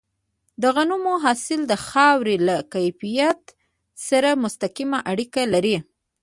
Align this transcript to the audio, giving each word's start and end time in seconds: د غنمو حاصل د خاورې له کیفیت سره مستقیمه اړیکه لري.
د 0.61 0.63
غنمو 0.75 1.13
حاصل 1.23 1.61
د 1.67 1.73
خاورې 1.87 2.35
له 2.47 2.55
کیفیت 2.73 3.41
سره 4.07 4.29
مستقیمه 4.43 4.99
اړیکه 5.11 5.41
لري. 5.53 5.77